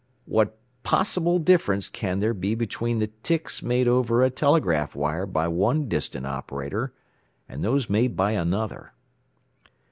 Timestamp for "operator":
6.25-6.91